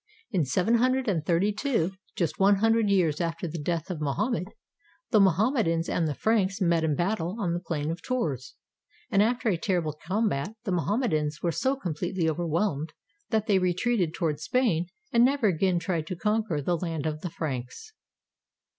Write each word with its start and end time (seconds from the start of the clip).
In 0.31 0.45
732, 0.45 1.91
just 2.15 2.39
one 2.39 2.55
hundred 2.55 2.89
years 2.89 3.21
after 3.21 3.47
the 3.47 3.59
death 3.61 3.91
of 3.91 3.99
Moham 3.99 4.31
med, 4.31 4.45
the 5.11 5.19
Mohammedans 5.19 5.87
and 5.87 6.07
the 6.07 6.15
Franks 6.15 6.59
met 6.59 6.83
in 6.83 6.95
battle 6.95 7.39
on 7.39 7.53
the 7.53 7.59
plain 7.59 7.91
of 7.91 8.01
Tours, 8.01 8.55
and 9.11 9.21
after 9.21 9.47
a 9.49 9.57
terrible 9.57 9.93
combat 10.03 10.55
the 10.63 10.71
Mohammedans 10.71 11.43
were 11.43 11.51
so 11.51 11.75
completely 11.75 12.27
overwhelmed 12.27 12.93
that 13.29 13.45
they 13.45 13.59
retreated 13.59 14.15
toward 14.15 14.39
Spain 14.39 14.87
and 15.13 15.23
never 15.23 15.45
again 15.45 15.77
tried 15.77 16.07
to 16.07 16.15
conquer 16.15 16.61
the 16.63 16.77
land 16.77 17.05
of 17.05 17.21
the 17.21 17.29
Franks. 17.29 17.93